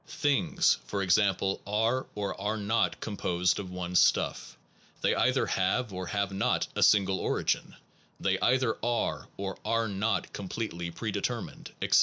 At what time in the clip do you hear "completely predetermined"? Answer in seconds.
10.33-11.73